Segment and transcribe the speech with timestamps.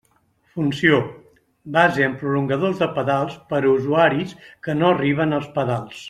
[0.53, 0.99] Funció:
[1.75, 4.33] base amb prolongadors de pedals per a usuaris
[4.69, 5.99] que no arriben als pedals.